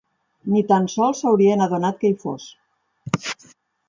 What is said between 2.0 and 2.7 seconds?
que hi fos.